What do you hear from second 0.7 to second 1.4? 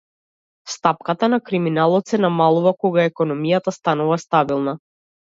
Стапката на